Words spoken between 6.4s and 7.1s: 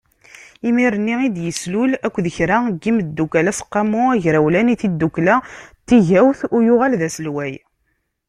u yuɣal d